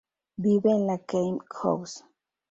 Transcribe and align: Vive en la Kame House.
Vive 0.45 0.71
en 0.71 0.87
la 0.87 0.95
Kame 0.97 1.37
House. 1.61 2.03